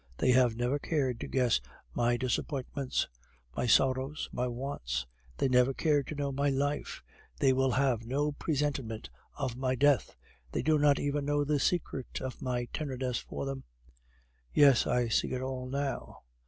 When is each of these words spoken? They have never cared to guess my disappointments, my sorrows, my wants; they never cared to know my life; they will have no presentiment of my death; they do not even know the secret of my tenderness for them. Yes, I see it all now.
They 0.17 0.31
have 0.31 0.55
never 0.55 0.79
cared 0.79 1.19
to 1.19 1.27
guess 1.27 1.61
my 1.93 2.17
disappointments, 2.17 3.07
my 3.55 3.67
sorrows, 3.67 4.27
my 4.31 4.47
wants; 4.47 5.05
they 5.37 5.47
never 5.47 5.75
cared 5.75 6.07
to 6.07 6.15
know 6.15 6.31
my 6.31 6.49
life; 6.49 7.03
they 7.39 7.53
will 7.53 7.69
have 7.69 8.07
no 8.07 8.31
presentiment 8.31 9.11
of 9.35 9.55
my 9.55 9.75
death; 9.75 10.15
they 10.53 10.63
do 10.63 10.79
not 10.79 10.97
even 10.97 11.25
know 11.25 11.43
the 11.43 11.59
secret 11.59 12.19
of 12.19 12.41
my 12.41 12.65
tenderness 12.73 13.19
for 13.19 13.45
them. 13.45 13.63
Yes, 14.51 14.87
I 14.87 15.07
see 15.07 15.33
it 15.33 15.41
all 15.43 15.67
now. 15.69 16.23